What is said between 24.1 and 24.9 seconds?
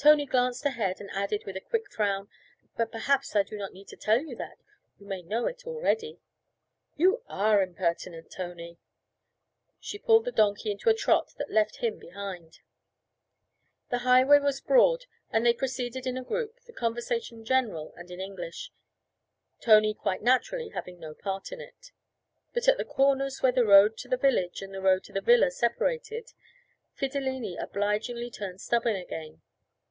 village and the